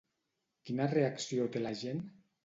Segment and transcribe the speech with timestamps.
[0.69, 2.01] Quina reacció té la gent?